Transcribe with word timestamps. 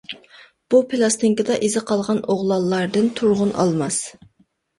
بۇ 0.73 0.77
پىلاستىنكىدا 0.93 1.57
ئىزى 1.67 1.83
قالغان 1.91 2.23
ئوغلانلاردىن 2.37 3.11
تۇرغۇن 3.21 3.55
ئالماس. 3.67 4.01